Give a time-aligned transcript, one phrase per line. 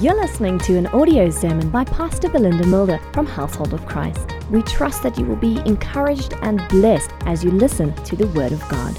[0.00, 4.34] You're listening to an audio sermon by Pastor Belinda Mulder from Household of Christ.
[4.50, 8.50] We trust that you will be encouraged and blessed as you listen to the Word
[8.50, 8.98] of God.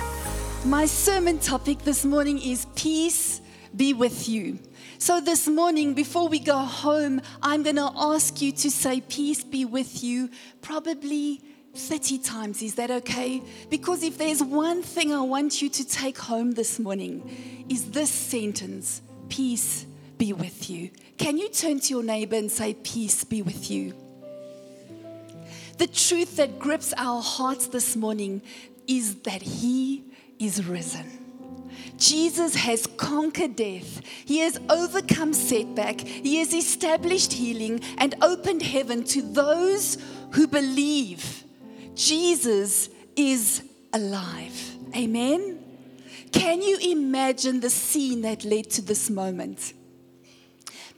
[0.63, 3.41] My sermon topic this morning is Peace
[3.75, 4.57] be with you.
[4.97, 9.43] So, this morning, before we go home, I'm going to ask you to say, Peace
[9.43, 10.29] be with you,
[10.61, 11.41] probably
[11.73, 12.61] 30 times.
[12.61, 13.43] Is that okay?
[13.69, 18.09] Because if there's one thing I want you to take home this morning, is this
[18.09, 19.85] sentence Peace
[20.17, 20.91] be with you.
[21.17, 23.93] Can you turn to your neighbor and say, Peace be with you?
[25.77, 28.41] The truth that grips our hearts this morning
[28.87, 30.03] is that He
[30.39, 31.25] is risen.
[31.97, 34.01] Jesus has conquered death.
[34.25, 36.01] He has overcome setback.
[36.01, 39.97] He has established healing and opened heaven to those
[40.31, 41.43] who believe.
[41.95, 44.75] Jesus is alive.
[44.95, 45.63] Amen.
[46.31, 49.73] Can you imagine the scene that led to this moment?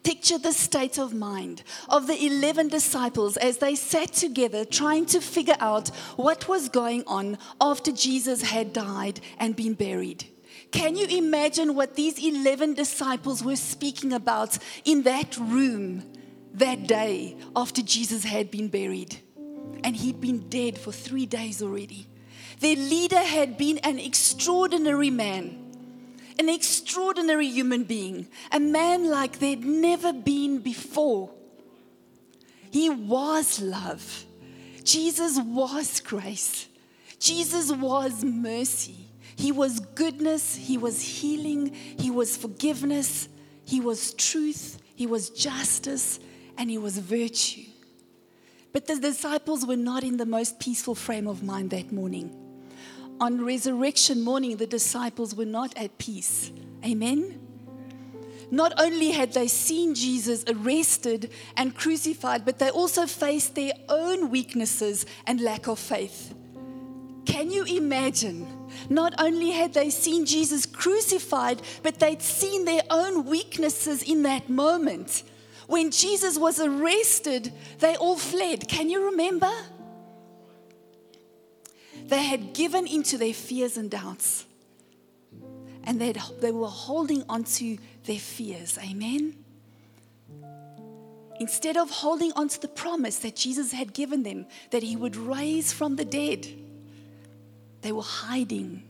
[0.08, 5.20] Picture the state of mind of the 11 disciples as they sat together trying to
[5.20, 10.24] figure out what was going on after Jesus had died and been buried.
[10.72, 16.10] Can you imagine what these 11 disciples were speaking about in that room
[16.54, 19.20] that day after Jesus had been buried?
[19.84, 22.08] And he'd been dead for three days already.
[22.62, 25.67] Their leader had been an extraordinary man
[26.40, 31.32] an extraordinary human being, a man like there'd never been before.
[32.72, 34.26] He was love.
[34.84, 36.68] Jesus was grace.
[37.20, 39.08] Jesus was mercy.
[39.36, 40.56] He was goodness.
[40.56, 41.74] He was healing.
[41.74, 43.28] He was forgiveness.
[43.66, 44.80] He was truth.
[44.96, 46.20] He was justice.
[46.58, 47.66] And he was virtue.
[48.74, 52.47] But the disciples were not in the most peaceful frame of mind that morning
[53.20, 56.52] on resurrection morning, the disciples were not at peace.
[56.86, 57.40] Amen?
[58.50, 64.30] Not only had they seen Jesus arrested and crucified, but they also faced their own
[64.30, 66.34] weaknesses and lack of faith.
[67.26, 68.48] Can you imagine?
[68.90, 74.50] Not only had they seen Jesus crucified, but they'd seen their own weaknesses in that
[74.50, 75.24] moment.
[75.68, 78.70] When Jesus was arrested, they all fled.
[78.70, 79.52] Can you remember?
[82.08, 84.46] They had given into their fears and doubts.
[85.84, 88.78] And they they were holding on to their fears.
[88.78, 89.44] Amen.
[91.40, 95.16] Instead of holding on to the promise that Jesus had given them, that he would
[95.16, 96.48] raise from the dead,
[97.82, 98.84] they were hiding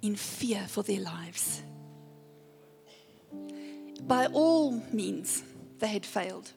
[0.00, 1.62] in fear for their lives.
[4.02, 5.42] By all means,
[5.78, 6.52] they had failed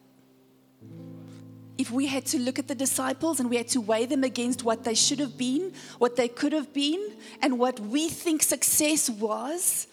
[1.78, 4.64] if we had to look at the disciples and we had to weigh them against
[4.64, 7.02] what they should have been, what they could have been,
[7.42, 9.88] and what we think success was,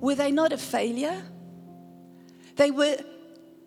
[0.00, 1.22] were they not a failure?
[2.56, 2.96] They were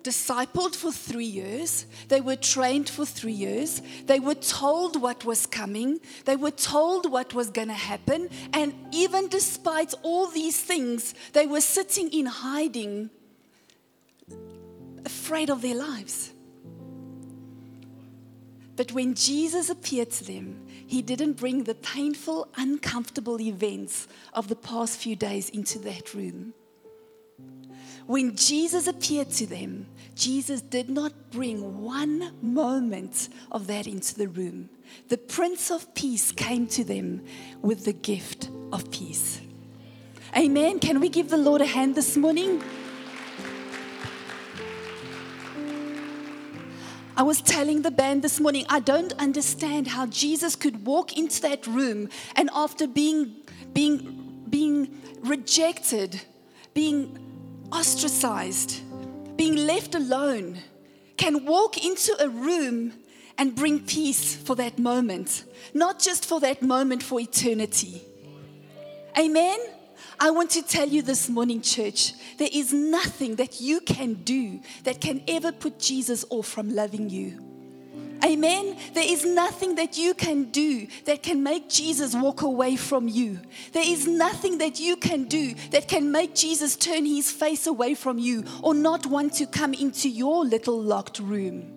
[0.03, 1.85] discipled for three years.
[2.07, 3.81] They were trained for three years.
[4.06, 6.00] They were told what was coming.
[6.23, 8.29] They were told what was going to happen.
[8.53, 13.09] And even despite all these things, they were sitting in hiding,
[15.06, 16.31] afraid of their lives.
[18.77, 24.55] But when Jesus appeared to them, he didn't bring the painful, uncomfortable events of the
[24.55, 26.53] past few days into that room.
[28.05, 34.29] When Jesus appeared to them, Jesus did not bring one moment of that into the
[34.29, 34.69] room.
[35.09, 37.25] The Prince of Peace came to them
[37.61, 39.41] with the gift of peace.
[40.38, 40.79] Amen.
[40.79, 42.63] Can we give the Lord a hand this morning?
[47.17, 51.41] I was telling the band this morning, I don't understand how Jesus could walk into
[51.41, 53.38] that room and after being,
[53.73, 56.22] being, being rejected,
[56.75, 57.17] being
[57.72, 58.83] ostracized,
[59.35, 60.59] being left alone,
[61.17, 62.94] can walk into a room
[63.39, 68.03] and bring peace for that moment, not just for that moment, for eternity.
[69.17, 69.57] Amen?
[70.19, 74.62] I want to tell you this morning, church, there is nothing that you can do
[74.83, 77.44] that can ever put Jesus off from loving you.
[78.24, 78.77] Amen.
[78.94, 83.39] There is nothing that you can do that can make Jesus walk away from you.
[83.74, 87.94] There is nothing that you can do that can make Jesus turn his face away
[87.94, 91.74] from you or not want to come into your little locked room.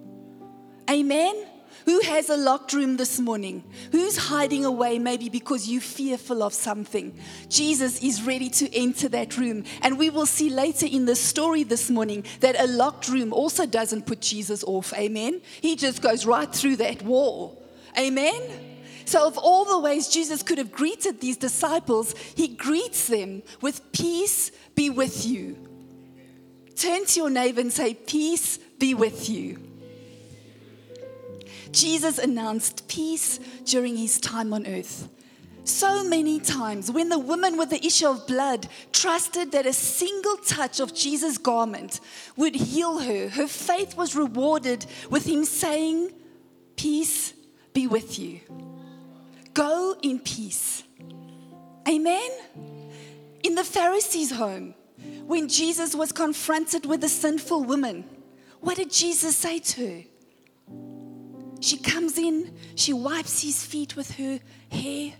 [0.89, 1.50] Amen.
[1.85, 3.65] Who has a locked room this morning?
[3.93, 7.19] Who's hiding away maybe because you're fearful of something?
[7.49, 9.65] Jesus is ready to enter that room.
[9.82, 13.67] And we will see later in the story this morning that a locked room also
[13.67, 14.93] doesn't put Jesus off.
[14.94, 15.41] Amen.
[15.61, 17.62] He just goes right through that wall.
[17.99, 18.41] Amen.
[19.05, 23.91] So, of all the ways Jesus could have greeted these disciples, he greets them with
[23.93, 25.56] peace be with you.
[26.77, 29.69] Turn to your neighbor and say, Peace be with you.
[31.72, 35.08] Jesus announced peace during his time on earth.
[35.64, 40.37] So many times, when the woman with the issue of blood trusted that a single
[40.38, 42.00] touch of Jesus' garment
[42.37, 46.12] would heal her, her faith was rewarded with him saying,
[46.76, 47.34] Peace
[47.72, 48.40] be with you.
[49.52, 50.82] Go in peace.
[51.88, 52.31] Amen.
[53.43, 54.75] In the Pharisee's home,
[55.26, 58.05] when Jesus was confronted with a sinful woman,
[58.61, 60.02] what did Jesus say to her?
[61.61, 64.41] She comes in, she wipes his feet with her
[64.73, 65.12] hair,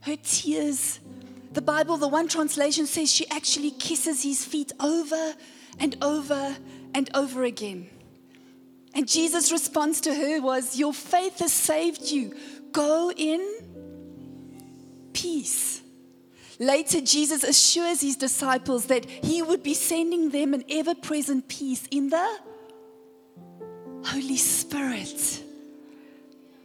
[0.00, 1.00] her tears.
[1.52, 5.34] The Bible, the one translation says she actually kisses his feet over
[5.78, 6.56] and over
[6.94, 7.88] and over again.
[8.94, 12.36] And Jesus' response to her was, Your faith has saved you.
[12.72, 13.40] Go in
[15.14, 15.80] peace.
[16.58, 21.86] Later, Jesus assures his disciples that he would be sending them an ever present peace
[21.90, 22.38] in the
[24.04, 25.44] Holy Spirit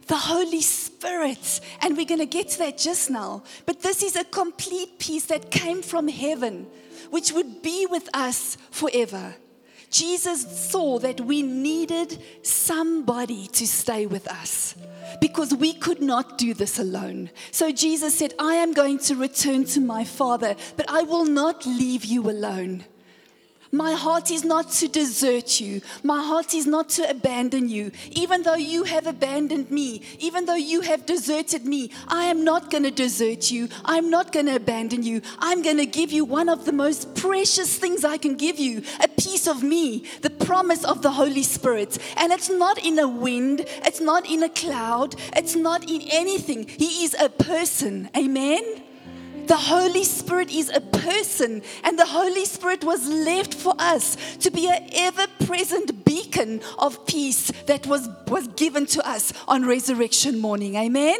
[0.06, 1.60] the Holy Spirit.
[1.80, 3.42] And we're going to get to that just now.
[3.66, 6.66] But this is a complete peace that came from heaven,
[7.10, 9.34] which would be with us forever.
[9.90, 14.74] Jesus saw that we needed somebody to stay with us
[15.20, 17.30] because we could not do this alone.
[17.52, 21.64] So Jesus said, I am going to return to my Father, but I will not
[21.64, 22.84] leave you alone.
[23.74, 25.80] My heart is not to desert you.
[26.04, 27.90] My heart is not to abandon you.
[28.12, 32.70] Even though you have abandoned me, even though you have deserted me, I am not
[32.70, 33.68] going to desert you.
[33.84, 35.22] I'm not going to abandon you.
[35.40, 38.84] I'm going to give you one of the most precious things I can give you
[39.02, 41.98] a piece of me, the promise of the Holy Spirit.
[42.16, 46.68] And it's not in a wind, it's not in a cloud, it's not in anything.
[46.68, 48.08] He is a person.
[48.16, 48.83] Amen.
[49.46, 54.50] The Holy Spirit is a person, and the Holy Spirit was left for us to
[54.50, 60.40] be an ever present beacon of peace that was, was given to us on resurrection
[60.40, 60.76] morning.
[60.76, 61.18] Amen?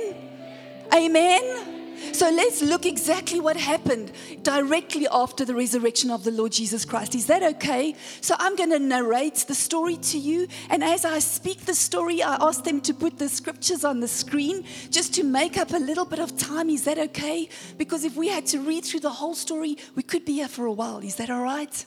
[0.92, 1.73] Amen.
[2.12, 4.12] So let's look exactly what happened
[4.42, 7.14] directly after the resurrection of the Lord Jesus Christ.
[7.14, 7.94] Is that okay?
[8.20, 10.48] So I'm going to narrate the story to you.
[10.70, 14.08] And as I speak the story, I ask them to put the scriptures on the
[14.08, 16.70] screen just to make up a little bit of time.
[16.70, 17.48] Is that okay?
[17.78, 20.66] Because if we had to read through the whole story, we could be here for
[20.66, 20.98] a while.
[20.98, 21.84] Is that all right?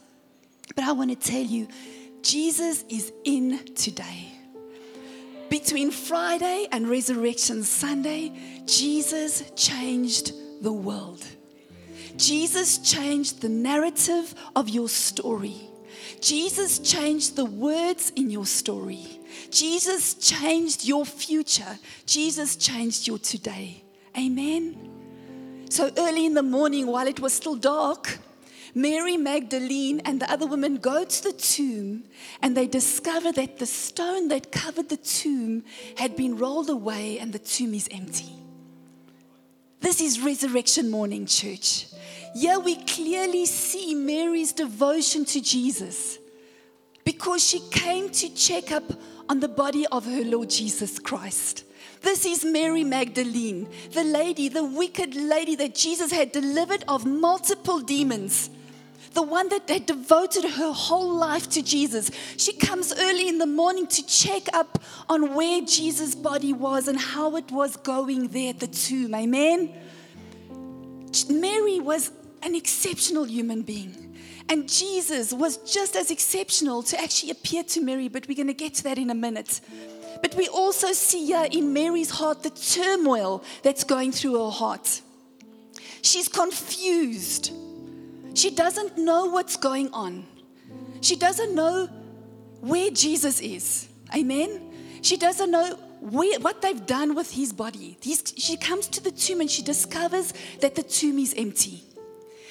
[0.75, 1.67] But I want to tell you,
[2.21, 4.36] Jesus is in today
[5.49, 8.31] between Friday and Resurrection Sunday,
[8.65, 11.25] Jesus changed the world.
[12.17, 15.69] Jesus changed the narrative of your story.
[16.19, 19.05] Jesus changed the words in your story.
[19.51, 21.77] Jesus changed your future.
[22.05, 23.83] Jesus changed your today.
[24.17, 25.67] Amen.
[25.69, 28.17] So early in the morning, while it was still dark,
[28.77, 32.03] Mary Magdalene and the other women go to the tomb
[32.43, 35.63] and they discover that the stone that covered the tomb
[35.95, 38.31] had been rolled away and the tomb is empty.
[39.79, 41.87] This is resurrection morning, church.
[42.35, 46.19] Here we clearly see Mary's devotion to Jesus
[47.03, 48.83] because she came to check up
[49.27, 51.63] on the body of her Lord Jesus Christ.
[52.01, 57.79] This is Mary Magdalene, the lady, the wicked lady that Jesus had delivered of multiple
[57.79, 58.51] demons
[59.17, 62.11] the one that had devoted her whole life to Jesus.
[62.37, 64.77] She comes early in the morning to check up
[65.09, 69.15] on where Jesus' body was and how it was going there at the tomb.
[69.15, 69.73] Amen.
[71.31, 72.11] Mary was
[72.43, 74.15] an exceptional human being.
[74.49, 78.53] And Jesus was just as exceptional to actually appear to Mary, but we're going to
[78.53, 79.61] get to that in a minute.
[80.21, 85.01] But we also see here in Mary's heart the turmoil that's going through her heart.
[86.03, 87.51] She's confused.
[88.37, 90.23] She doesn't know what's going on.
[91.01, 91.87] She doesn't know
[92.61, 93.87] where Jesus is.
[94.15, 94.61] Amen.
[95.01, 97.97] She doesn't know where, what they've done with his body.
[97.99, 101.83] He's, she comes to the tomb and she discovers that the tomb is empty.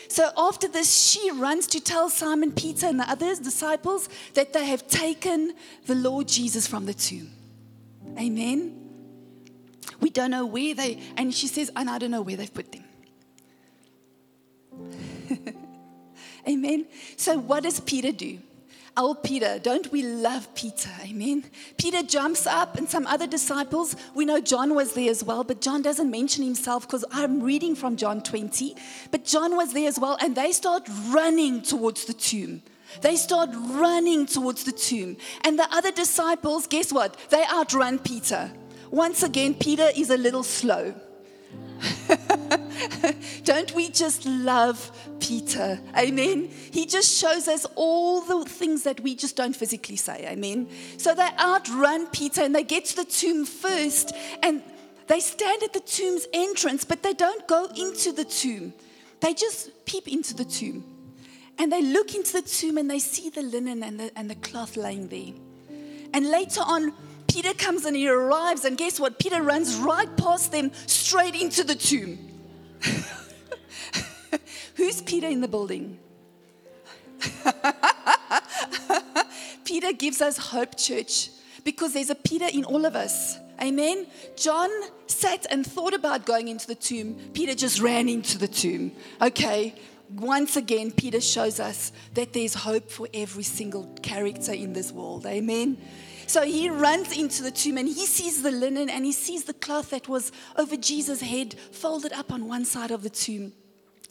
[0.08, 4.64] So after this, she runs to tell Simon Peter and the others, disciples, that they
[4.66, 5.54] have taken
[5.86, 7.30] the Lord Jesus from the tomb.
[8.18, 8.74] Amen.
[10.00, 12.52] We don't know where they, and she says, oh, and I don't know where they've
[12.52, 12.84] put them.
[16.48, 16.86] Amen.
[17.16, 18.38] So, what does Peter do?
[18.98, 20.88] Oh, Peter, don't we love Peter?
[21.02, 21.44] Amen.
[21.76, 25.60] Peter jumps up, and some other disciples, we know John was there as well, but
[25.60, 28.74] John doesn't mention himself because I'm reading from John 20.
[29.10, 32.62] But John was there as well, and they start running towards the tomb.
[33.02, 35.18] They start running towards the tomb.
[35.42, 37.18] And the other disciples, guess what?
[37.28, 38.50] They outrun Peter.
[38.90, 40.94] Once again, Peter is a little slow.
[43.46, 45.78] Don't we just love Peter?
[45.96, 46.50] Amen.
[46.72, 50.26] He just shows us all the things that we just don't physically say.
[50.28, 50.68] Amen.
[50.98, 54.12] So they outrun Peter and they get to the tomb first
[54.42, 54.64] and
[55.06, 58.74] they stand at the tomb's entrance, but they don't go into the tomb.
[59.20, 60.82] They just peep into the tomb.
[61.56, 64.34] And they look into the tomb and they see the linen and the, and the
[64.34, 65.34] cloth laying there.
[66.12, 66.92] And later on,
[67.28, 69.20] Peter comes and he arrives, and guess what?
[69.20, 72.18] Peter runs right past them straight into the tomb.
[74.76, 75.98] Who's Peter in the building?
[79.64, 81.30] Peter gives us hope, church,
[81.64, 83.38] because there's a Peter in all of us.
[83.60, 84.06] Amen.
[84.36, 84.68] John
[85.06, 87.16] sat and thought about going into the tomb.
[87.32, 88.92] Peter just ran into the tomb.
[89.20, 89.74] Okay.
[90.10, 95.26] Once again, Peter shows us that there's hope for every single character in this world.
[95.26, 95.78] Amen.
[96.28, 99.54] So he runs into the tomb and he sees the linen and he sees the
[99.54, 103.52] cloth that was over Jesus' head folded up on one side of the tomb.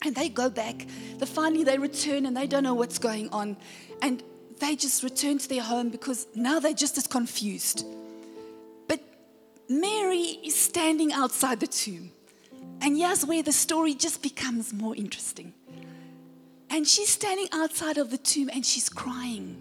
[0.03, 0.85] And they go back.
[1.17, 3.57] The, finally, they return and they don't know what's going on.
[4.01, 4.23] And
[4.59, 7.85] they just return to their home because now they're just as confused.
[8.87, 8.99] But
[9.67, 12.11] Mary is standing outside the tomb.
[12.81, 15.53] And here's where the story just becomes more interesting.
[16.69, 19.57] And she's standing outside of the tomb and she's crying.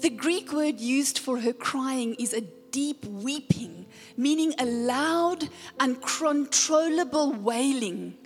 [0.00, 3.86] The Greek word used for her crying is a deep weeping,
[4.16, 5.48] meaning a loud,
[5.80, 8.16] uncontrollable wailing.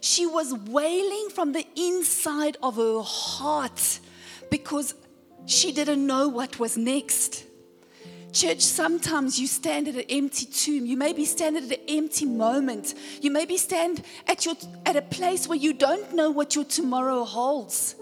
[0.00, 4.00] She was wailing from the inside of her heart
[4.50, 4.94] because
[5.46, 7.44] she didn't know what was next.
[8.32, 10.84] Church, sometimes you stand at an empty tomb.
[10.84, 12.94] You maybe stand at an empty moment.
[13.22, 17.24] You maybe stand at, your, at a place where you don't know what your tomorrow
[17.24, 17.96] holds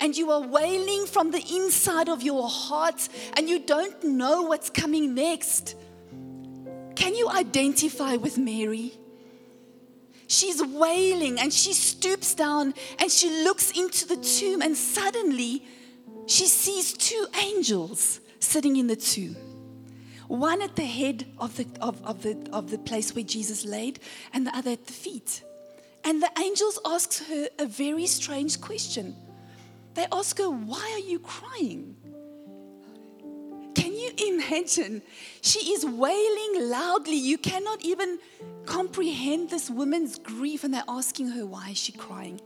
[0.00, 4.70] and you are wailing from the inside of your heart and you don't know what's
[4.70, 5.76] coming next.
[6.94, 8.92] Can you identify with Mary?
[10.28, 15.64] She's wailing and she stoops down and she looks into the tomb, and suddenly
[16.26, 19.36] she sees two angels sitting in the tomb.
[20.28, 24.00] One at the head of the, of, of, the, of the place where Jesus laid,
[24.32, 25.42] and the other at the feet.
[26.02, 29.14] And the angels ask her a very strange question
[29.96, 31.95] they ask her, Why are you crying?
[34.06, 35.02] You imagine?
[35.40, 37.16] She is wailing loudly.
[37.16, 38.18] You cannot even
[38.64, 42.40] comprehend this woman's grief, and they're asking her, Why is she crying?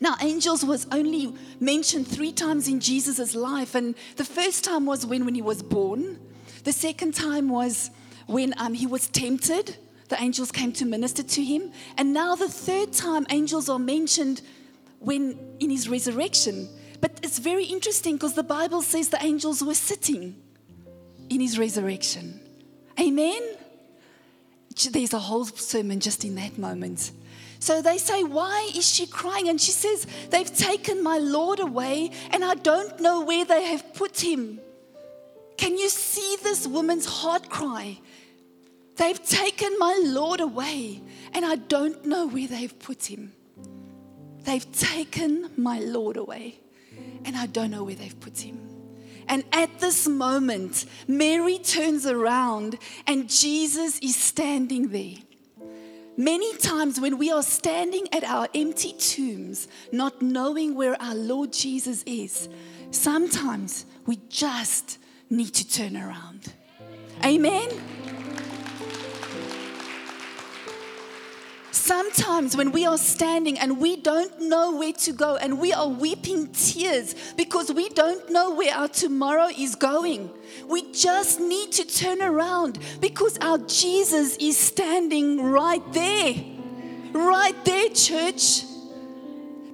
[0.00, 5.06] Now, angels was only mentioned three times in Jesus' life, and the first time was
[5.06, 6.18] when, when he was born.
[6.64, 7.90] The second time was
[8.26, 9.76] when um, he was tempted.
[10.08, 11.72] The angels came to minister to him.
[11.96, 14.42] And now, the third time, angels are mentioned
[14.98, 16.68] when in his resurrection.
[17.00, 20.34] But it's very interesting because the Bible says the angels were sitting
[21.28, 22.40] in his resurrection.
[23.00, 23.42] Amen.
[24.90, 27.10] There's a whole sermon just in that moment.
[27.60, 29.48] So they say, Why is she crying?
[29.48, 33.94] And she says, They've taken my Lord away, and I don't know where they have
[33.94, 34.60] put him.
[35.56, 37.98] Can you see this woman's heart cry?
[38.96, 41.00] They've taken my Lord away,
[41.32, 43.32] and I don't know where they've put him.
[44.44, 46.60] They've taken my Lord away,
[47.24, 48.67] and I don't know where they've put him.
[49.28, 55.16] And at this moment, Mary turns around, and Jesus is standing there.
[56.16, 61.52] Many times, when we are standing at our empty tombs, not knowing where our Lord
[61.52, 62.48] Jesus is,
[62.90, 64.98] sometimes we just
[65.30, 66.52] need to turn around.
[67.24, 67.68] Amen.
[71.88, 75.88] Sometimes when we are standing and we don't know where to go and we are
[75.88, 80.28] weeping tears because we don't know where our tomorrow is going,
[80.66, 86.34] we just need to turn around because our Jesus is standing right there.
[87.12, 88.64] Right there, church.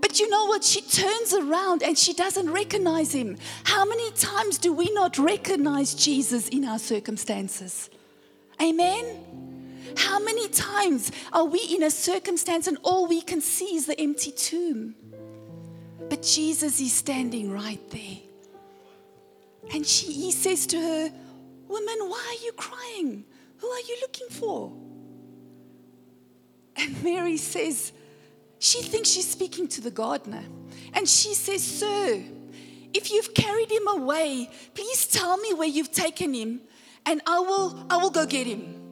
[0.00, 0.62] But you know what?
[0.62, 3.38] She turns around and she doesn't recognize him.
[3.64, 7.90] How many times do we not recognize Jesus in our circumstances?
[8.62, 9.43] Amen.
[9.96, 13.98] How many times are we in a circumstance and all we can see is the
[14.00, 14.94] empty tomb?
[16.08, 18.18] But Jesus is standing right there.
[19.72, 21.12] And she, he says to her,
[21.68, 23.24] Woman, why are you crying?
[23.58, 24.72] Who are you looking for?
[26.76, 27.92] And Mary says,
[28.58, 30.42] She thinks she's speaking to the gardener.
[30.92, 32.22] And she says, Sir,
[32.92, 36.60] if you've carried him away, please tell me where you've taken him,
[37.06, 38.83] and I will, I will go get him.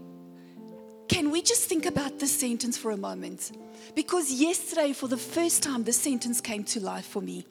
[1.12, 3.52] Can we just think about this sentence for a moment?
[3.94, 7.44] Because yesterday, for the first time, this sentence came to life for me.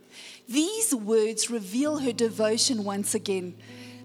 [0.50, 3.53] These words reveal her devotion once again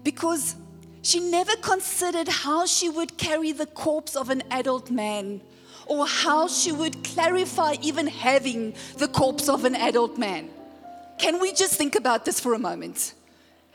[0.03, 0.55] because
[1.01, 5.41] she never considered how she would carry the corpse of an adult man
[5.87, 10.51] or how she would clarify even having the corpse of an adult man.
[11.17, 13.15] Can we just think about this for a moment?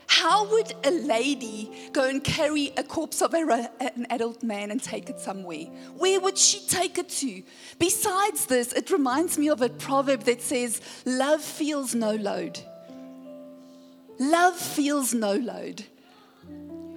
[0.07, 4.81] How would a lady go and carry a corpse of a, an adult man and
[4.81, 5.65] take it somewhere?
[5.97, 7.43] Where would she take it to?
[7.79, 12.59] Besides this, it reminds me of a proverb that says, Love feels no load.
[14.19, 15.83] Love feels no load.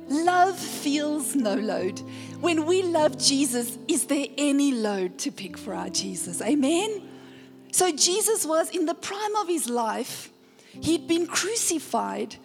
[0.08, 2.00] Love feels no load.
[2.40, 6.40] When we love Jesus, is there any load to pick for our Jesus?
[6.40, 7.02] Amen?
[7.72, 10.30] So, Jesus was in the prime of his life,
[10.80, 12.36] he'd been crucified,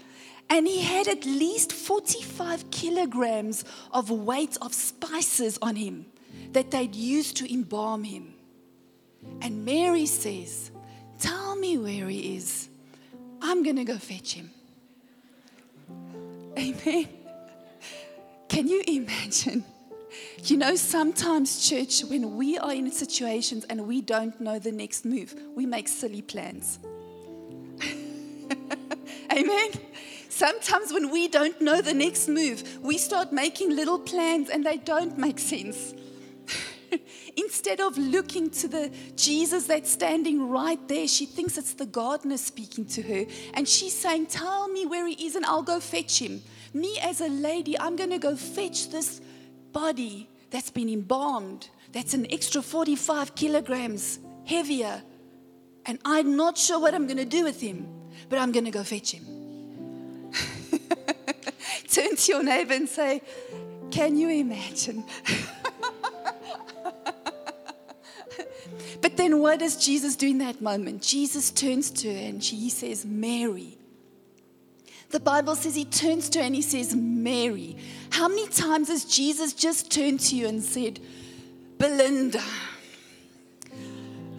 [0.51, 6.05] and he had at least 45 kilograms of weight of spices on him
[6.51, 8.33] that they'd used to embalm him.
[9.41, 10.69] And Mary says,
[11.19, 12.67] Tell me where he is.
[13.41, 14.51] I'm going to go fetch him.
[16.57, 17.07] Amen.
[18.49, 19.63] Can you imagine?
[20.43, 25.05] You know, sometimes, church, when we are in situations and we don't know the next
[25.05, 26.79] move, we make silly plans.
[29.31, 29.69] Amen.
[30.41, 34.77] Sometimes, when we don't know the next move, we start making little plans and they
[34.77, 35.93] don't make sense.
[37.37, 42.37] Instead of looking to the Jesus that's standing right there, she thinks it's the gardener
[42.37, 43.25] speaking to her.
[43.53, 46.41] And she's saying, Tell me where he is and I'll go fetch him.
[46.73, 49.21] Me as a lady, I'm going to go fetch this
[49.73, 54.17] body that's been embalmed, that's an extra 45 kilograms
[54.47, 55.03] heavier.
[55.85, 57.87] And I'm not sure what I'm going to do with him,
[58.27, 59.40] but I'm going to go fetch him.
[61.91, 63.21] Turn to your neighbor and say,
[63.91, 65.03] Can you imagine?
[69.01, 71.01] but then what does Jesus do in that moment?
[71.01, 73.77] Jesus turns to her and he says, Mary.
[75.09, 77.75] The Bible says he turns to her and he says, Mary.
[78.11, 80.99] How many times has Jesus just turned to you and said,
[81.77, 82.41] Belinda?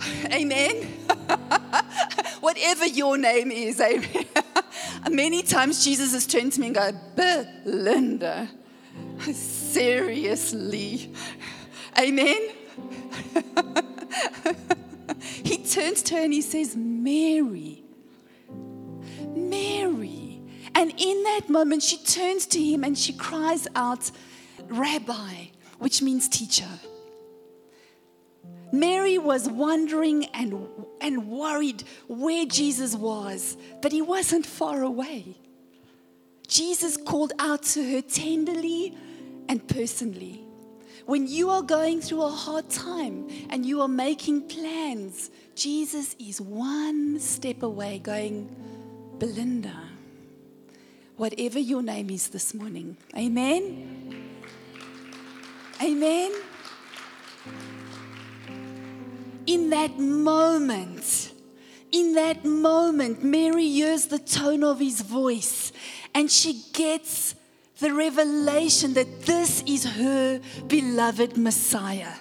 [0.32, 0.76] Amen.
[2.40, 4.26] Whatever your name is, amen.
[5.10, 8.48] Many times Jesus has turned to me and go, Belinda.
[9.20, 11.12] Seriously.
[11.98, 12.50] Amen.
[15.44, 17.84] he turns to her and he says, Mary.
[19.34, 20.42] Mary.
[20.74, 24.10] And in that moment, she turns to him and she cries out,
[24.68, 25.46] Rabbi,
[25.78, 26.68] which means teacher.
[28.72, 30.66] Mary was wondering and,
[31.00, 35.36] and worried where Jesus was, but he wasn't far away.
[36.48, 38.96] Jesus called out to her tenderly
[39.48, 40.42] and personally.
[41.06, 46.40] When you are going through a hard time and you are making plans, Jesus is
[46.40, 48.48] one step away going,
[49.18, 49.92] Belinda
[51.22, 52.96] whatever your name is this morning.
[53.16, 54.28] Amen.
[55.80, 56.32] Amen.
[59.46, 61.32] In that moment,
[61.90, 65.72] in that moment, Mary hears the tone of his voice
[66.14, 67.34] and she gets
[67.78, 72.14] the revelation that this is her beloved Messiah.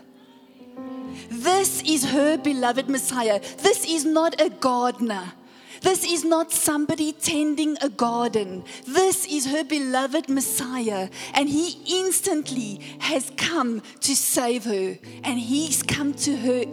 [1.29, 3.39] This is her beloved Messiah.
[3.57, 5.33] This is not a gardener.
[5.81, 8.63] This is not somebody tending a garden.
[8.87, 11.09] This is her beloved Messiah.
[11.33, 14.97] And he instantly has come to save her.
[15.23, 16.65] And he's come to her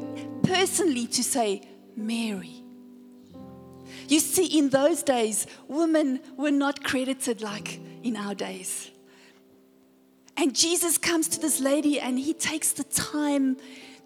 [0.48, 1.62] personally to say,
[1.96, 2.62] Mary.
[4.08, 8.90] You see, in those days, women were not credited like in our days.
[10.36, 13.56] And Jesus comes to this lady and he takes the time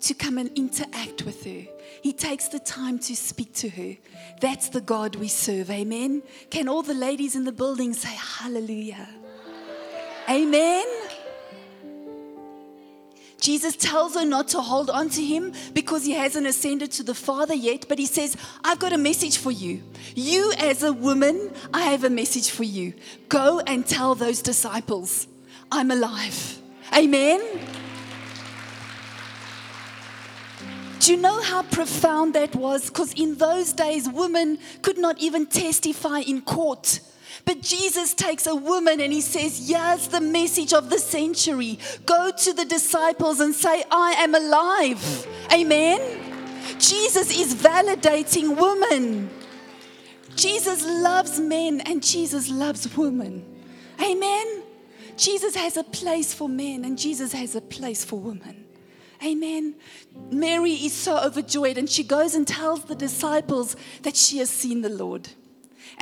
[0.00, 1.64] to come and interact with her.
[2.02, 3.96] He takes the time to speak to her.
[4.40, 5.70] That's the God we serve.
[5.70, 6.22] Amen.
[6.50, 9.08] Can all the ladies in the building say hallelujah?
[10.28, 10.86] Amen.
[13.42, 17.12] Jesus tells her not to hold on to him because he hasn't ascended to the
[17.12, 19.82] Father yet, but he says, I've got a message for you.
[20.14, 22.94] You, as a woman, I have a message for you.
[23.28, 25.26] Go and tell those disciples,
[25.72, 26.60] I'm alive.
[26.96, 27.40] Amen.
[31.00, 32.90] Do you know how profound that was?
[32.90, 37.00] Because in those days, women could not even testify in court.
[37.44, 41.78] But Jesus takes a woman and he says, Here's the message of the century.
[42.06, 45.26] Go to the disciples and say, I am alive.
[45.52, 46.00] Amen.
[46.78, 49.30] Jesus is validating women.
[50.36, 53.44] Jesus loves men and Jesus loves women.
[54.02, 54.62] Amen.
[55.16, 58.64] Jesus has a place for men and Jesus has a place for women.
[59.24, 59.76] Amen.
[60.30, 64.80] Mary is so overjoyed and she goes and tells the disciples that she has seen
[64.80, 65.28] the Lord.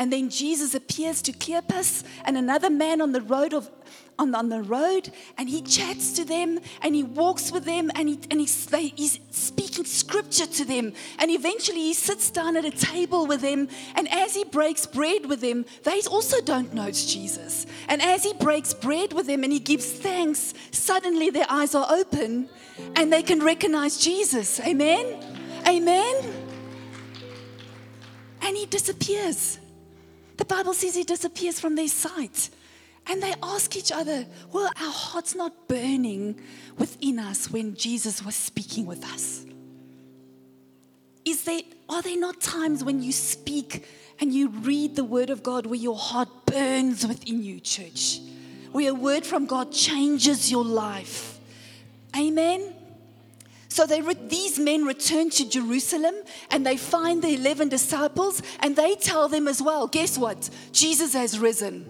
[0.01, 3.71] And then Jesus appears to Cleopas and another man on the road of
[4.19, 8.09] on, on the road and he chats to them and he walks with them and,
[8.09, 10.95] he, and he's, they, he's speaking scripture to them.
[11.19, 13.69] And eventually he sits down at a table with them.
[13.95, 17.67] And as he breaks bread with them, they also don't know it's Jesus.
[17.87, 21.87] And as he breaks bread with them and he gives thanks, suddenly their eyes are
[21.91, 22.49] open
[22.97, 24.61] and they can recognize Jesus.
[24.61, 25.63] Amen?
[25.67, 26.47] Amen?
[28.41, 29.59] And he disappears.
[30.41, 32.49] The Bible says he disappears from their sight.
[33.07, 36.41] And they ask each other, Well, our hearts not burning
[36.79, 39.45] within us when Jesus was speaking with us?
[41.27, 43.87] Is there, are there not times when you speak
[44.19, 48.21] and you read the word of God where your heart burns within you, church?
[48.73, 51.39] Where a word from God changes your life?
[52.17, 52.75] Amen.
[53.71, 56.15] So they re- these men return to Jerusalem
[56.51, 60.51] and they find the 11 disciples and they tell them as well guess what?
[60.73, 61.87] Jesus has risen.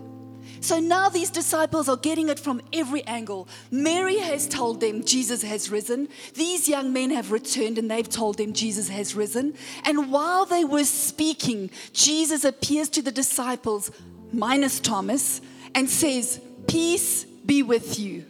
[0.60, 3.48] So now these disciples are getting it from every angle.
[3.70, 6.08] Mary has told them Jesus has risen.
[6.34, 9.54] These young men have returned and they've told them Jesus has risen.
[9.86, 13.90] And while they were speaking, Jesus appears to the disciples,
[14.34, 15.40] minus Thomas,
[15.74, 18.26] and says, Peace be with you.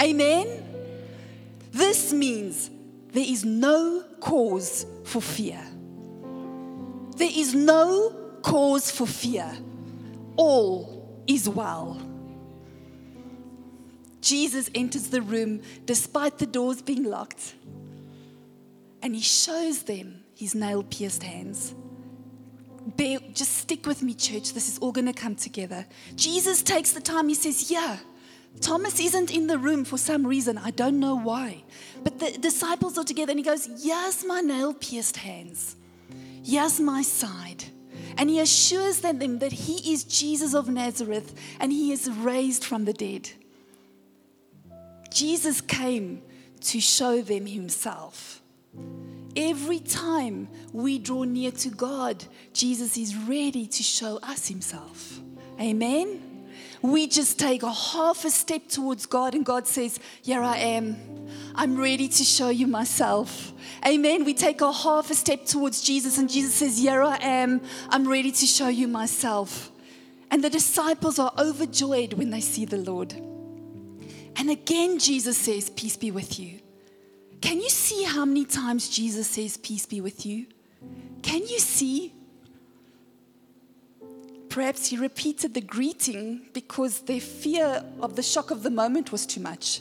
[0.00, 0.46] Amen.
[1.72, 2.68] This means
[3.12, 5.60] there is no cause for fear.
[7.16, 9.50] There is no cause for fear.
[10.36, 12.00] All is well.
[14.22, 17.54] Jesus enters the room despite the doors being locked,
[19.02, 21.74] and he shows them his nail pierced hands.
[22.96, 24.54] Bear, just stick with me, church.
[24.54, 25.86] This is all going to come together.
[26.16, 27.28] Jesus takes the time.
[27.28, 27.98] He says, Yeah,
[28.60, 30.58] Thomas isn't in the room for some reason.
[30.58, 31.64] I don't know why.
[32.04, 35.76] But the disciples are together, and he goes, Here's my nail pierced hands.
[36.44, 37.64] Here's my side.
[38.18, 42.84] And he assures them that he is Jesus of Nazareth and he is raised from
[42.84, 43.30] the dead.
[45.10, 46.22] Jesus came
[46.60, 48.42] to show them himself.
[49.34, 55.20] Every time we draw near to God, Jesus is ready to show us himself.
[55.60, 56.31] Amen
[56.82, 60.96] we just take a half a step towards God, and God says, Here I am.
[61.54, 63.52] I'm ready to show you myself.
[63.86, 64.24] Amen.
[64.24, 67.60] We take a half a step towards Jesus, and Jesus says, Here I am.
[67.88, 69.70] I'm ready to show you myself.
[70.30, 73.12] And the disciples are overjoyed when they see the Lord.
[74.36, 76.60] And again, Jesus says, Peace be with you.
[77.40, 80.46] Can you see how many times Jesus says, Peace be with you?
[81.22, 82.14] Can you see?
[84.52, 89.24] Perhaps he repeated the greeting because their fear of the shock of the moment was
[89.24, 89.80] too much.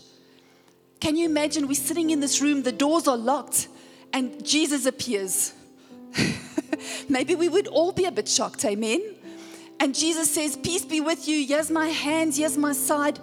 [1.02, 3.68] Can you imagine we're sitting in this room, the doors are locked,
[4.14, 5.52] and Jesus appears?
[7.10, 9.02] Maybe we would all be a bit shocked, amen?
[9.82, 11.46] And Jesus says, Peace be with you.
[11.46, 13.20] Here's my hands, here's my side.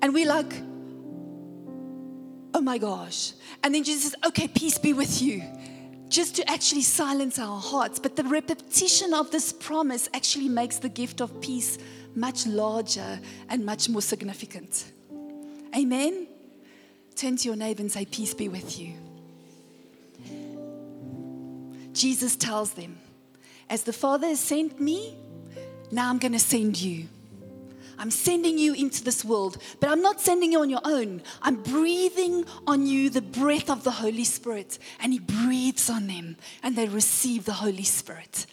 [0.00, 0.52] And we're like,
[2.54, 3.32] Oh my gosh.
[3.64, 5.42] And then Jesus says, Okay, peace be with you
[6.12, 7.98] just to actually silence our hearts.
[7.98, 11.78] But the repetition of this promise actually makes the gift of peace
[12.14, 14.92] much larger and much more significant.
[15.74, 16.28] Amen?
[17.16, 18.94] Turn to your neighbor and say, Peace be with you.
[21.94, 22.98] Jesus tells them,
[23.70, 25.16] As the Father has sent me,
[25.90, 27.08] now I'm going to send you.
[28.02, 31.22] I'm sending you into this world, but I'm not sending you on your own.
[31.40, 36.36] I'm breathing on you the breath of the Holy Spirit, and He breathes on them,
[36.64, 38.46] and they receive the Holy Spirit.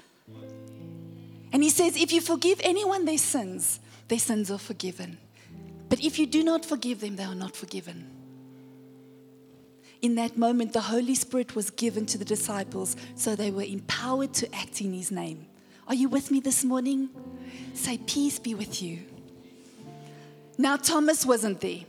[1.51, 5.17] And He says, If you forgive anyone their sins, their sins are forgiven.
[5.89, 8.07] But if you do not forgive them, they are not forgiven.
[10.03, 14.31] In that moment, the Holy Spirit was given to the disciples, so they were empowered
[14.35, 15.47] to act in His name.
[15.88, 17.09] Are you with me this morning?
[17.73, 18.99] Say, Peace be with you.
[20.59, 21.79] Now, Thomas wasn't there.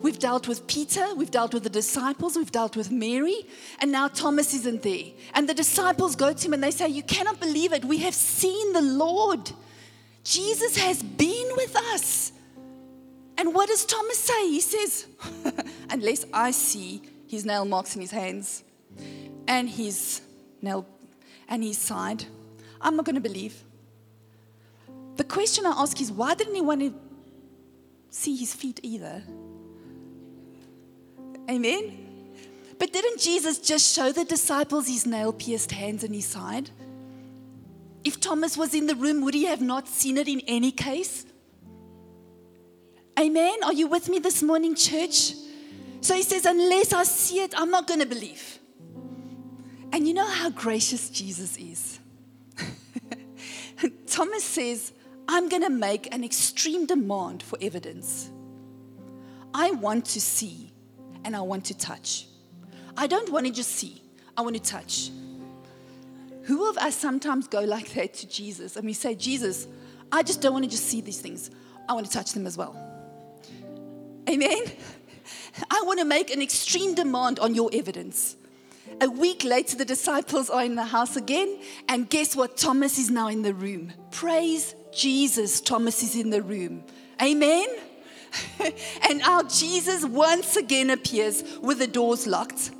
[0.00, 3.44] We've dealt with Peter, we've dealt with the disciples, we've dealt with Mary,
[3.80, 5.06] and now Thomas isn't there.
[5.34, 7.84] And the disciples go to him and they say, You cannot believe it.
[7.84, 9.50] We have seen the Lord.
[10.22, 12.30] Jesus has been with us.
[13.36, 14.48] And what does Thomas say?
[14.48, 15.06] He says,
[15.90, 18.62] Unless I see his nail marks in his hands
[19.48, 20.20] and his
[20.62, 20.86] nail
[21.48, 22.24] and his side,
[22.80, 23.64] I'm not going to believe.
[25.16, 26.94] The question I ask is, why didn't he want to
[28.14, 29.22] see his feet either.
[31.50, 31.98] Amen?
[32.78, 36.70] But didn't Jesus just show the disciples his nail pierced hands and his side?
[38.04, 41.26] If Thomas was in the room, would he have not seen it in any case?
[43.18, 43.56] Amen?
[43.64, 45.34] Are you with me this morning, church?
[46.00, 48.58] So he says, Unless I see it, I'm not going to believe.
[49.92, 51.98] And you know how gracious Jesus is.
[54.06, 54.92] Thomas says,
[55.28, 58.30] I'm going to make an extreme demand for evidence.
[59.52, 60.72] I want to see
[61.24, 62.26] and I want to touch.
[62.96, 64.02] I don't want to just see,
[64.36, 65.10] I want to touch.
[66.42, 69.66] Who of us sometimes go like that to Jesus and we say, Jesus,
[70.12, 71.50] I just don't want to just see these things,
[71.88, 72.76] I want to touch them as well.
[74.28, 74.58] Amen?
[75.70, 78.36] I want to make an extreme demand on your evidence.
[79.00, 81.58] A week later, the disciples are in the house again,
[81.88, 82.56] and guess what?
[82.56, 83.92] Thomas is now in the room.
[84.10, 86.84] Praise Jesus, Thomas is in the room.
[87.22, 87.66] Amen?
[89.08, 92.70] and our Jesus once again appears with the doors locked.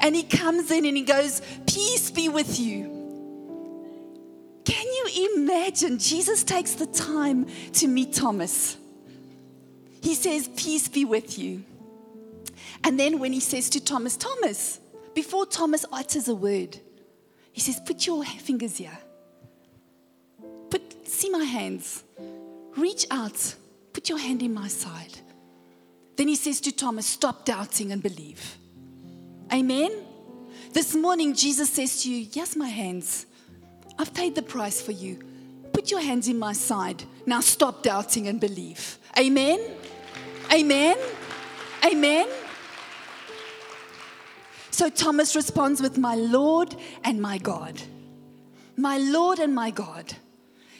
[0.00, 2.90] And he comes in and he goes, Peace be with you.
[4.64, 5.98] Can you imagine?
[5.98, 8.76] Jesus takes the time to meet Thomas.
[10.00, 11.64] He says, Peace be with you.
[12.84, 14.80] And then when he says to Thomas, Thomas,
[15.14, 16.78] before Thomas utters a word,
[17.52, 18.98] he says, Put your fingers here.
[20.72, 22.02] Put, see my hands.
[22.78, 23.54] Reach out.
[23.92, 25.18] Put your hand in my side.
[26.16, 28.56] Then he says to Thomas, Stop doubting and believe.
[29.52, 29.92] Amen.
[30.72, 33.26] This morning, Jesus says to you, Yes, my hands.
[33.98, 35.22] I've paid the price for you.
[35.74, 37.04] Put your hands in my side.
[37.26, 38.96] Now stop doubting and believe.
[39.18, 39.60] Amen.
[40.50, 40.96] Amen.
[41.84, 42.28] Amen.
[44.70, 47.78] So Thomas responds with, My Lord and my God.
[48.78, 50.14] My Lord and my God.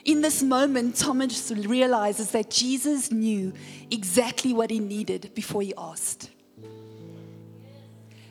[0.05, 3.53] In this moment, Thomas realizes that Jesus knew
[3.91, 6.31] exactly what he needed before he asked.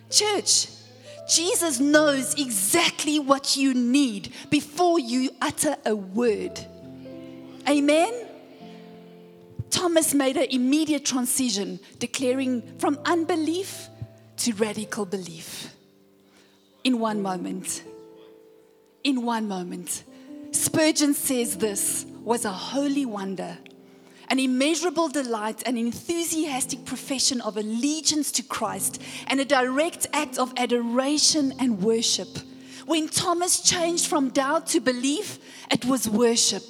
[0.09, 0.67] Church,
[1.29, 6.59] Jesus knows exactly what you need before you utter a word.
[7.69, 8.13] Amen.
[9.69, 13.87] Thomas made an immediate transition, declaring from unbelief
[14.37, 15.73] to radical belief
[16.83, 17.83] in one moment.
[19.05, 20.03] In one moment.
[20.51, 23.57] Spurgeon says this was a holy wonder,
[24.29, 30.53] an immeasurable delight, an enthusiastic profession of allegiance to Christ, and a direct act of
[30.57, 32.27] adoration and worship.
[32.85, 35.39] When Thomas changed from doubt to belief,
[35.71, 36.63] it was worship.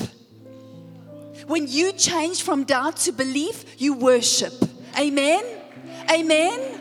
[1.48, 4.54] When you change from doubt to belief, you worship.
[4.98, 5.44] Amen.
[6.10, 6.80] Amen.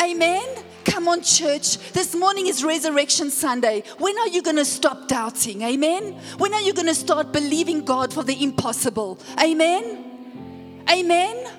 [0.00, 0.63] Amen.
[0.94, 1.78] Come on, church.
[1.90, 3.82] This morning is Resurrection Sunday.
[3.98, 5.62] When are you going to stop doubting?
[5.62, 6.12] Amen.
[6.38, 9.18] When are you going to start believing God for the impossible?
[9.42, 10.84] Amen.
[10.88, 11.50] Amen.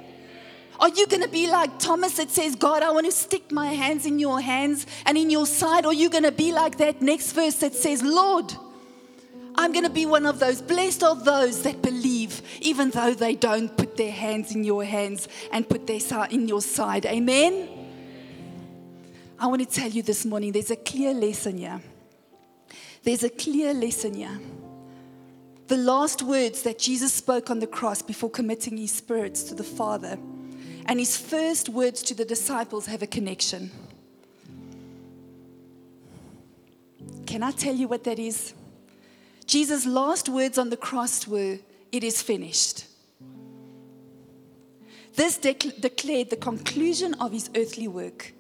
[0.79, 3.73] Are you going to be like Thomas that says, God, I want to stick my
[3.73, 5.83] hands in your hands and in your side?
[5.83, 8.53] Or are you going to be like that next verse that says, Lord,
[9.55, 10.61] I'm going to be one of those.
[10.61, 15.27] Blessed are those that believe, even though they don't put their hands in your hands
[15.51, 17.05] and put their side in your side.
[17.05, 17.74] Amen.
[19.45, 21.79] I want to tell you this morning there's a clear lesson here.
[23.03, 24.39] There's a clear lesson here.
[25.67, 29.63] The last words that Jesus spoke on the cross before committing his spirits to the
[29.63, 30.17] Father
[30.88, 33.69] and his first words to the disciples have a connection.
[37.27, 38.55] Can I tell you what that is?
[39.45, 41.60] Jesus' last words on the cross were,
[41.91, 42.88] It is finished.
[45.13, 48.34] This de- declared the conclusion of his earthly work.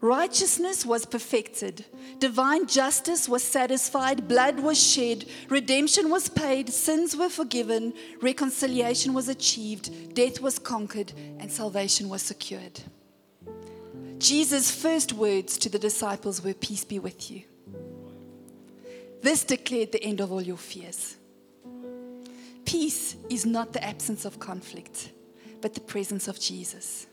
[0.00, 1.84] Righteousness was perfected,
[2.18, 9.28] divine justice was satisfied, blood was shed, redemption was paid, sins were forgiven, reconciliation was
[9.28, 12.80] achieved, death was conquered, and salvation was secured.
[14.18, 17.42] Jesus' first words to the disciples were, Peace be with you.
[19.20, 21.16] This declared the end of all your fears.
[22.64, 25.10] Peace is not the absence of conflict,
[25.60, 27.06] but the presence of Jesus.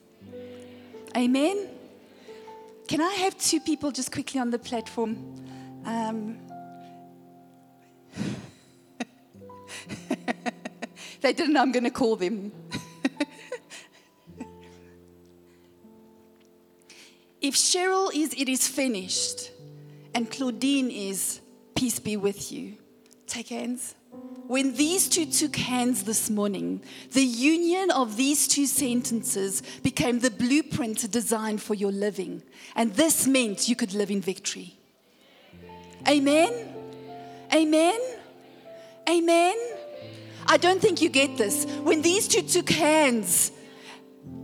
[1.15, 1.76] Amen.
[2.87, 5.35] Can I have two people just quickly on the platform?
[5.83, 6.37] Um,
[11.21, 12.53] they didn't know I'm going to call them.
[17.41, 19.51] if Cheryl is, it is finished,
[20.15, 21.41] and Claudine is,
[21.75, 22.77] peace be with you.
[23.27, 23.95] Take hands.
[24.47, 26.81] When these two took hands this morning,
[27.11, 32.43] the union of these two sentences became the blueprint designed for your living.
[32.73, 34.77] And this meant you could live in victory.
[36.07, 36.53] Amen.
[37.53, 37.99] Amen.
[39.09, 39.55] Amen.
[40.45, 41.65] I don't think you get this.
[41.83, 43.51] When these two took hands,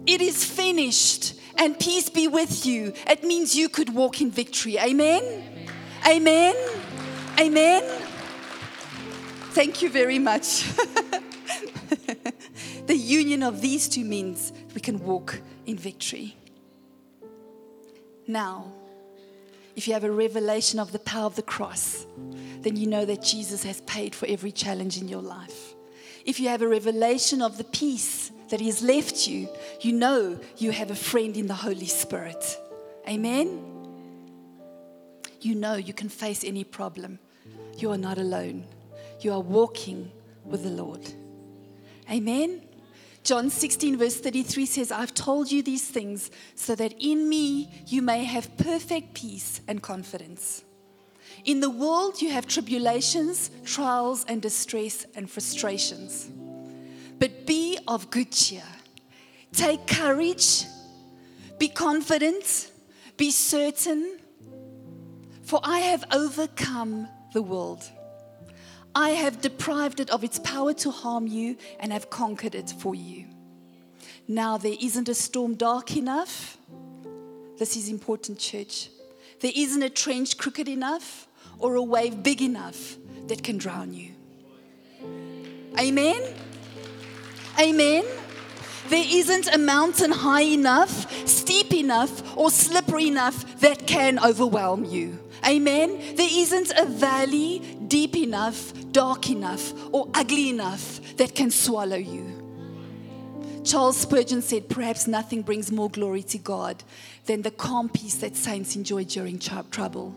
[0.05, 2.91] it is finished and peace be with you.
[3.07, 4.77] It means you could walk in victory.
[4.77, 5.69] Amen.
[6.05, 6.55] Amen.
[7.39, 8.02] Amen.
[9.53, 10.63] Thank you very much.
[12.87, 16.35] the union of these two means we can walk in victory.
[18.25, 18.71] Now,
[19.75, 22.07] if you have a revelation of the power of the cross,
[22.61, 25.75] then you know that Jesus has paid for every challenge in your life.
[26.25, 29.47] If you have a revelation of the peace that He has left you,
[29.81, 32.43] you know you have a friend in the Holy Spirit.
[33.07, 33.63] Amen?
[35.41, 37.19] You know you can face any problem.
[37.77, 38.65] You are not alone.
[39.23, 40.11] You are walking
[40.43, 41.01] with the Lord.
[42.11, 42.61] Amen?
[43.23, 48.01] John 16, verse 33 says, I've told you these things so that in me you
[48.01, 50.65] may have perfect peace and confidence.
[51.45, 56.29] In the world, you have tribulations, trials, and distress and frustrations.
[57.17, 58.63] But be of good cheer.
[59.53, 60.65] Take courage.
[61.59, 62.71] Be confident.
[63.15, 64.19] Be certain.
[65.43, 67.89] For I have overcome the world.
[68.95, 72.93] I have deprived it of its power to harm you and have conquered it for
[72.93, 73.25] you.
[74.27, 76.57] Now, there isn't a storm dark enough.
[77.57, 78.89] This is important, church.
[79.41, 81.27] There isn't a trench crooked enough
[81.59, 84.11] or a wave big enough that can drown you.
[85.79, 86.21] Amen?
[87.59, 88.05] Amen?
[88.89, 95.19] There isn't a mountain high enough, steep enough, or slippery enough that can overwhelm you.
[95.45, 96.15] Amen?
[96.15, 102.43] There isn't a valley deep enough, dark enough, or ugly enough that can swallow you.
[103.63, 106.83] Charles Spurgeon said, Perhaps nothing brings more glory to God
[107.25, 110.15] than the calm peace that saints enjoy during trouble.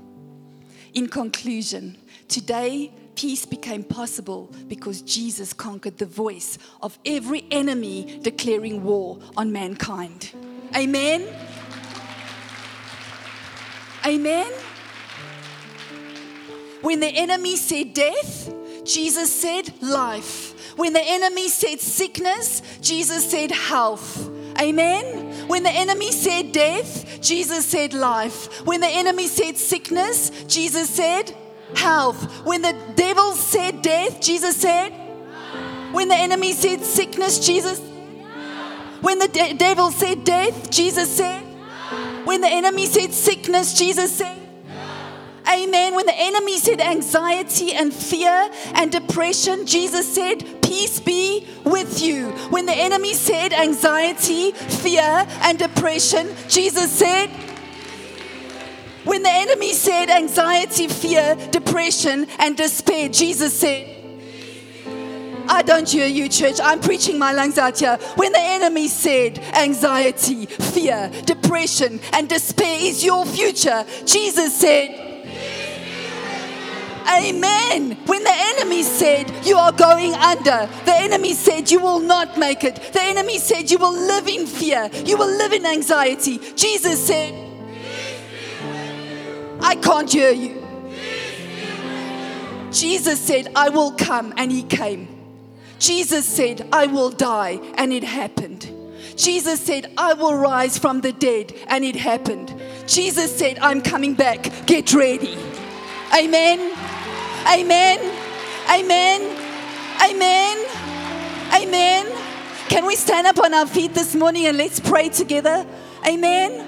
[0.94, 1.96] In conclusion,
[2.28, 9.52] today, peace became possible because Jesus conquered the voice of every enemy declaring war on
[9.52, 10.32] mankind.
[10.74, 11.26] Amen.
[14.04, 14.52] Amen.
[16.82, 18.52] When the enemy said death,
[18.84, 20.76] Jesus said life.
[20.76, 24.30] When the enemy said sickness, Jesus said health.
[24.60, 25.48] Amen.
[25.48, 28.64] When the enemy said death, Jesus said life.
[28.66, 31.34] When the enemy said sickness, Jesus said
[31.74, 32.44] health.
[32.46, 34.92] When the devil said death, Jesus said.
[35.92, 37.80] When the enemy said sickness, Jesus.
[39.00, 41.42] When the de- devil said death, Jesus said.
[42.24, 44.45] When the enemy said sickness, Jesus said.
[45.48, 45.94] Amen.
[45.94, 52.30] When the enemy said anxiety and fear and depression, Jesus said, Peace be with you.
[52.50, 57.30] When the enemy said anxiety, fear, and depression, Jesus said,
[59.06, 63.96] when the enemy said anxiety, fear, depression, and despair, Jesus said,
[65.48, 66.56] I don't hear you, church.
[66.60, 67.98] I'm preaching my lungs out here.
[68.16, 75.05] When the enemy said anxiety, fear, depression, and despair is your future, Jesus said,
[77.08, 77.92] Amen.
[78.06, 82.64] When the enemy said, You are going under, the enemy said, You will not make
[82.64, 82.76] it.
[82.92, 86.38] The enemy said, You will live in fear, you will live in anxiety.
[86.54, 87.34] Jesus said,
[89.60, 90.62] I can't hear you.
[92.70, 95.08] Jesus said, I will come, and he came.
[95.78, 98.70] Jesus said, I will die, and it happened.
[99.16, 102.54] Jesus said, I will rise from the dead, and it happened.
[102.86, 104.66] Jesus said, I'm coming back.
[104.66, 105.38] Get ready.
[106.16, 106.75] Amen.
[107.48, 107.98] Amen.
[108.68, 109.36] Amen.
[110.02, 110.66] Amen.
[111.54, 112.06] Amen.
[112.68, 115.64] Can we stand up on our feet this morning and let's pray together?
[116.06, 116.66] Amen.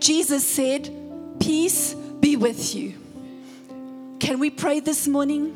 [0.00, 0.90] Jesus said,
[1.38, 2.94] Peace be with you.
[4.20, 5.54] Can we pray this morning?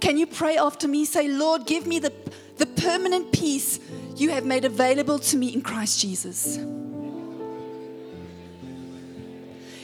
[0.00, 1.04] Can you pray after me?
[1.04, 2.12] Say, Lord, give me the,
[2.56, 3.78] the permanent peace
[4.16, 6.58] you have made available to me in Christ Jesus.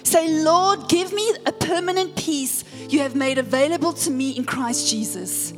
[0.02, 4.88] Say, Lord, give me a permanent peace you have made available to me in Christ
[4.88, 5.52] Jesus.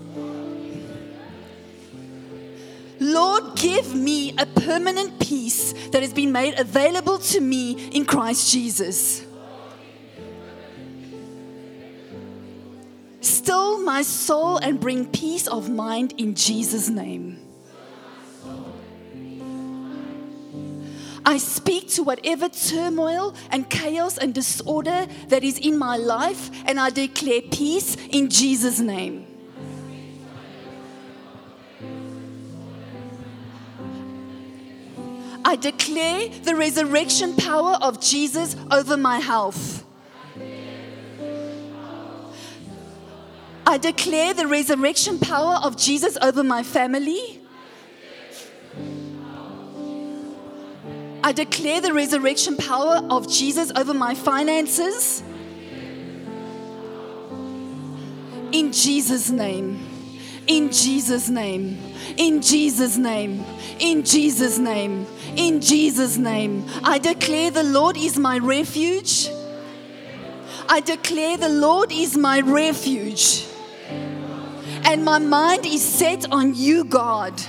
[3.01, 8.53] Lord, give me a permanent peace that has been made available to me in Christ
[8.53, 9.25] Jesus.
[13.21, 17.39] Still my soul and bring peace of mind in Jesus' name.
[21.25, 26.81] I speak to whatever turmoil and chaos and disorder that is in my life, and
[26.81, 29.27] I declare peace in Jesus' name.
[35.45, 39.85] I declare the resurrection power of Jesus over my health.
[43.67, 47.42] I declare the resurrection power of Jesus over my family.
[51.25, 55.23] I declare the resurrection power of Jesus over my finances.
[58.51, 59.89] In Jesus' name.
[60.47, 61.79] In Jesus' name.
[62.17, 63.45] In Jesus' name.
[63.79, 65.07] In Jesus' name.
[65.37, 66.67] In Jesus' name.
[66.83, 69.29] I declare the Lord is my refuge.
[70.69, 73.47] I declare the Lord is my refuge.
[74.85, 77.41] And my mind is set on you, God.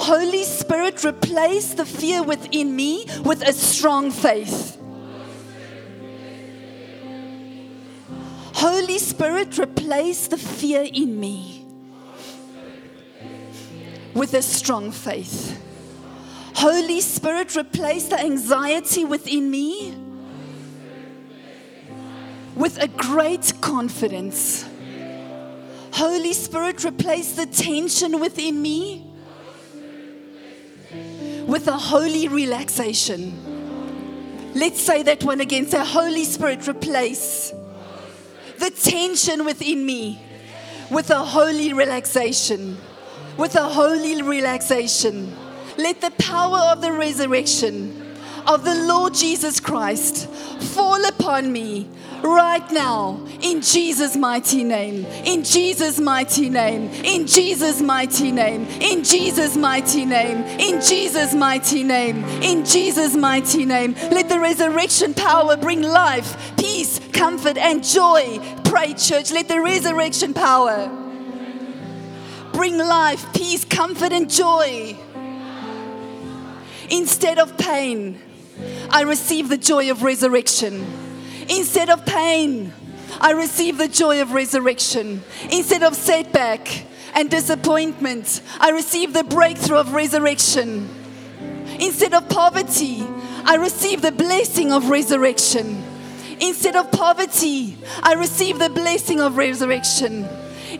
[0.00, 4.78] Holy Spirit, replace the fear within me with a strong faith.
[8.54, 11.66] Holy Spirit, replace the fear in me
[14.14, 15.62] with a strong faith.
[16.54, 19.94] Holy Spirit, replace the anxiety within me
[22.56, 24.66] with a great confidence.
[25.92, 29.09] Holy Spirit, replace the tension within me
[31.50, 33.34] with a holy relaxation.
[34.54, 35.66] Let's say that one again.
[35.66, 37.52] Say, Holy Spirit, replace
[38.60, 40.22] the tension within me
[40.92, 42.78] with a holy relaxation.
[43.36, 45.36] With a holy relaxation.
[45.76, 47.99] Let the power of the resurrection
[48.50, 50.28] of the Lord Jesus Christ
[50.74, 51.88] fall upon me
[52.24, 55.06] right now in Jesus' mighty name.
[55.24, 56.90] In Jesus' mighty name.
[57.04, 58.68] In Jesus' mighty name.
[58.82, 60.42] In Jesus' mighty name.
[60.60, 62.24] In Jesus' mighty name.
[62.42, 63.94] In Jesus' mighty name.
[64.10, 68.40] Let the resurrection power bring life, peace, comfort, and joy.
[68.64, 69.30] Pray, church.
[69.30, 70.90] Let the resurrection power
[72.52, 74.96] bring life, peace, comfort, and joy.
[76.90, 78.20] Instead of pain,
[78.90, 80.86] I receive the joy of resurrection.
[81.48, 82.72] Instead of pain,
[83.20, 85.22] I receive the joy of resurrection.
[85.50, 90.88] Instead of setback and disappointment, I receive the breakthrough of resurrection.
[91.80, 93.06] Instead of poverty,
[93.44, 95.82] I receive the blessing of resurrection.
[96.40, 100.28] Instead of poverty, I receive the blessing of resurrection.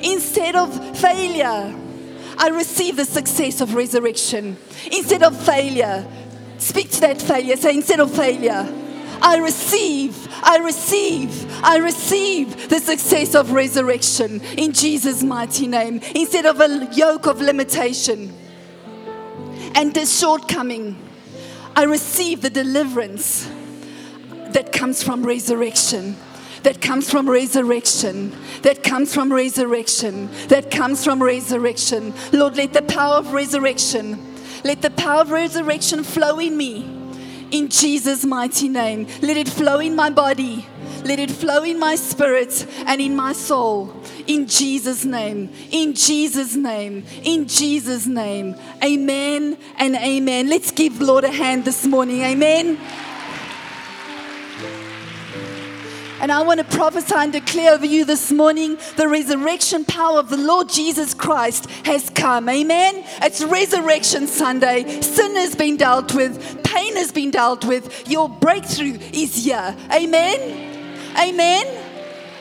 [0.02, 1.74] Instead of failure,
[2.38, 4.56] I receive the success of resurrection.
[4.86, 6.06] Instead of failure,
[6.70, 7.56] speak to that failure.
[7.56, 8.64] Say, instead of failure,
[9.20, 11.30] I receive, I receive,
[11.64, 16.00] I receive the success of resurrection in Jesus' mighty name.
[16.14, 18.32] Instead of a yoke of limitation
[19.74, 20.96] and the shortcoming,
[21.74, 23.50] I receive the deliverance
[24.52, 26.16] that comes from resurrection
[26.62, 32.12] that comes from resurrection, that comes from resurrection, that comes from resurrection.
[32.32, 34.29] Lord, let the power of resurrection,
[34.64, 37.00] let the power of resurrection flow in me.
[37.50, 39.06] In Jesus' mighty name.
[39.22, 40.66] Let it flow in my body.
[41.04, 43.92] Let it flow in my spirit and in my soul.
[44.26, 45.50] In Jesus' name.
[45.70, 47.04] In Jesus' name.
[47.24, 48.54] In Jesus' name.
[48.84, 50.48] Amen and amen.
[50.48, 52.20] Let's give Lord a hand this morning.
[52.22, 52.78] Amen.
[56.20, 60.28] And I want to prophesy and declare over you this morning the resurrection power of
[60.28, 62.46] the Lord Jesus Christ has come.
[62.46, 63.02] Amen.
[63.22, 65.00] It's Resurrection Sunday.
[65.00, 68.06] Sin has been dealt with, pain has been dealt with.
[68.06, 69.74] Your breakthrough is here.
[69.90, 71.16] Amen.
[71.18, 71.66] Amen.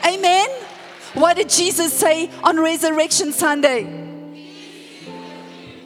[0.06, 0.48] Amen.
[1.14, 3.84] What did Jesus say on Resurrection Sunday?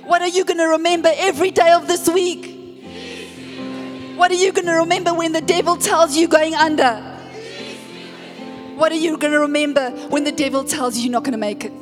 [0.04, 2.50] What are you going to remember every day of this week?
[4.16, 7.13] What are you going to remember when the devil tells you going under?
[8.76, 11.38] What are you going to remember when the devil tells you you're not going to
[11.38, 11.72] make it?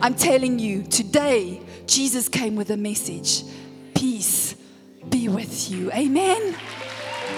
[0.00, 3.44] I'm telling you, today, Jesus came with a message
[3.94, 4.54] Peace
[5.08, 5.90] be with you.
[5.92, 6.54] Amen.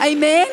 [0.03, 0.49] Amen.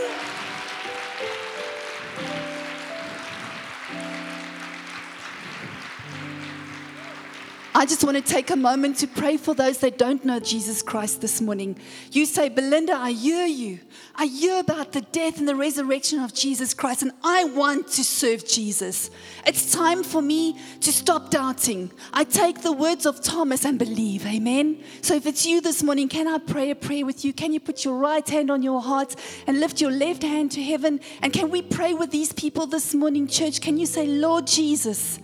[7.77, 10.81] I just want to take a moment to pray for those that don't know Jesus
[10.81, 11.77] Christ this morning.
[12.11, 13.79] You say, Belinda, I hear you.
[14.15, 18.03] I hear about the death and the resurrection of Jesus Christ, and I want to
[18.03, 19.11] serve Jesus.
[19.45, 21.91] It's time for me to stop doubting.
[22.11, 24.25] I take the words of Thomas and believe.
[24.25, 24.83] Amen.
[25.03, 27.31] So if it's you this morning, can I pray a prayer with you?
[27.31, 29.15] Can you put your right hand on your heart
[29.45, 30.99] and lift your left hand to heaven?
[31.21, 33.61] And can we pray with these people this morning, church?
[33.61, 35.19] Can you say, Lord Jesus,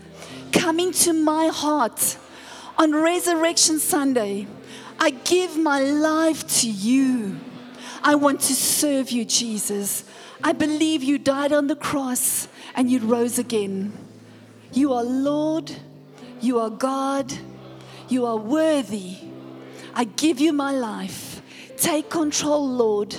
[0.51, 2.17] come into my heart?
[2.77, 4.47] On Resurrection Sunday,
[4.99, 7.39] I give my life to you.
[8.03, 10.03] I want to serve you, Jesus.
[10.43, 13.93] I believe you died on the cross and you rose again.
[14.73, 15.71] You are Lord,
[16.41, 17.31] you are God,
[18.09, 19.17] you are worthy.
[19.93, 21.41] I give you my life.
[21.77, 23.15] Take control, Lord.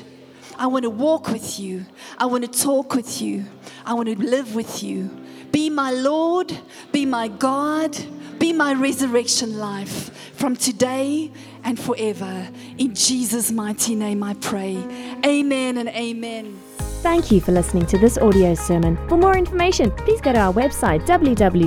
[0.58, 1.86] I want to walk with you.
[2.18, 3.44] I want to talk with you.
[3.86, 5.10] I want to live with you.
[5.52, 6.56] Be my Lord,
[6.90, 7.96] be my God,
[8.44, 11.32] be my resurrection life from today
[11.64, 12.46] and forever.
[12.76, 14.76] In Jesus' mighty name I pray.
[15.24, 16.60] Amen and amen.
[17.00, 18.98] Thank you for listening to this audio sermon.
[19.08, 21.66] For more information, please go to our website www.hoc.org.za.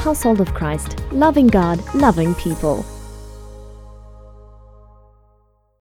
[0.00, 2.86] Household of Christ, loving God, loving people.